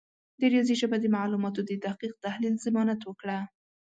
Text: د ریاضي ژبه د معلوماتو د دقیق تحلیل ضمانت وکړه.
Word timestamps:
د 0.39 0.41
ریاضي 0.51 0.75
ژبه 0.81 0.97
د 0.99 1.05
معلوماتو 1.15 1.61
د 1.65 1.71
دقیق 1.85 2.13
تحلیل 2.25 2.55
ضمانت 2.65 3.01
وکړه. 3.05 3.37